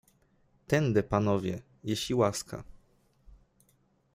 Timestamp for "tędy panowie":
0.67-1.61